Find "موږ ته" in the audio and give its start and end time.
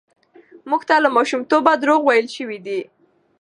0.69-0.95